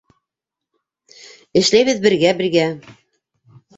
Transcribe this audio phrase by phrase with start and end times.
[1.61, 2.67] Эшләйбеҙ бергә-бергә.